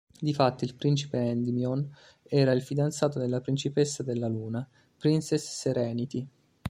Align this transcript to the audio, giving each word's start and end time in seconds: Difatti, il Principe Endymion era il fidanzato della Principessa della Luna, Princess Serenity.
Difatti, 0.19 0.65
il 0.65 0.73
Principe 0.73 1.19
Endymion 1.19 1.87
era 2.23 2.53
il 2.53 2.63
fidanzato 2.63 3.19
della 3.19 3.39
Principessa 3.39 4.01
della 4.01 4.27
Luna, 4.27 4.67
Princess 4.97 5.47
Serenity. 5.59 6.27